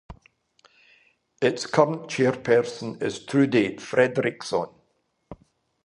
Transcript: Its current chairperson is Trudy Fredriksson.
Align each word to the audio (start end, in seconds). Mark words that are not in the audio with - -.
Its 1.43 1.67
current 1.67 2.09
chairperson 2.09 2.99
is 3.03 3.23
Trudy 3.23 3.75
Fredriksson. 3.75 4.73